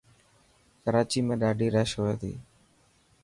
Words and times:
ڪراچي 0.83 1.19
۾ 1.27 1.35
ڏاڌي 1.41 1.67
رش 1.75 1.91
هئي 2.03 2.13
ٿي. 2.21 2.33